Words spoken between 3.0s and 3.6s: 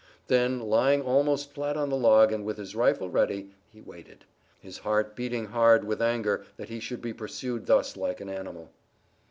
ready,